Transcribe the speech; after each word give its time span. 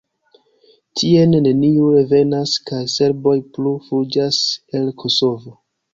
Tien 1.01 1.35
neniu 1.47 1.91
revenas, 1.97 2.55
kaj 2.71 2.81
serboj 2.97 3.37
plu 3.59 3.77
fuĝas 3.91 4.41
el 4.81 4.91
Kosovo. 5.05 5.55